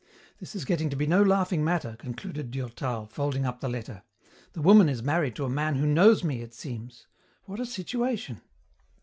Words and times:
This 0.39 0.55
is 0.55 0.65
getting 0.65 0.89
to 0.89 0.95
be 0.95 1.05
no 1.05 1.21
laughing 1.21 1.63
matter," 1.63 1.95
concluded 1.99 2.49
Durtal, 2.49 3.05
folding 3.05 3.45
up 3.45 3.59
the 3.61 3.69
letter. 3.69 4.01
"The 4.53 4.61
woman 4.63 4.89
is 4.89 5.03
married 5.03 5.35
to 5.35 5.45
a 5.45 5.47
man 5.47 5.75
who 5.75 5.85
knows 5.85 6.23
me, 6.23 6.41
it 6.41 6.55
seems. 6.55 7.05
What 7.45 7.59
a 7.59 7.67
situation! 7.67 8.41